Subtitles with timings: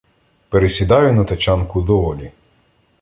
[0.49, 2.31] Пересідаю на тачанку до Олі.